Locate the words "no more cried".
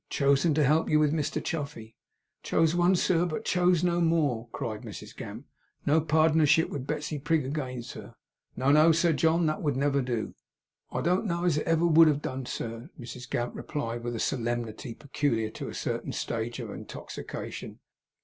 3.83-4.81